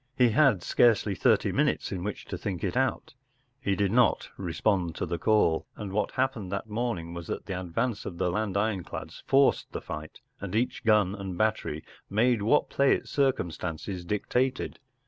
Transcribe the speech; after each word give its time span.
He 0.17 0.29
had 0.29 0.63
scarcely 0.63 1.13
thirty 1.13 1.51
minutes 1.51 1.91
in 1.91 2.03
which 2.03 2.25
to 2.25 2.35
think 2.35 2.63
it 2.63 2.75
out. 2.75 3.13
He 3.59 3.75
did 3.75 3.91
not 3.91 4.29
respond 4.35 4.95
to 4.95 5.05
the 5.05 5.19
call, 5.19 5.67
and 5.75 5.93
what 5.93 6.09
happened 6.13 6.51
that 6.51 6.67
morning 6.67 7.13
was 7.13 7.27
that 7.27 7.45
the 7.45 7.61
advance 7.61 8.03
of 8.07 8.17
the 8.17 8.31
land 8.31 8.57
ironclads 8.57 9.21
forced 9.27 9.71
the 9.73 9.79
fight, 9.79 10.19
and 10.39 10.55
each 10.55 10.83
gun 10.85 11.13
and 11.13 11.37
battery 11.37 11.83
made 12.09 12.41
what 12.41 12.67
play 12.71 12.95
its 12.95 13.11
circumstances 13.11 14.03
dictated. 14.03 14.79